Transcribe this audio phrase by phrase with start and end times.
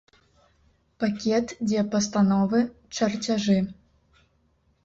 [1.03, 2.59] Пакет, дзе пастановы,
[2.97, 3.59] чарцяжы.